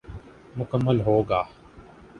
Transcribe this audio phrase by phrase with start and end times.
[0.57, 1.41] مکمل ہو گا۔